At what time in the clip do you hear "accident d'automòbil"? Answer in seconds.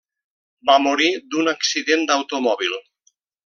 1.53-2.77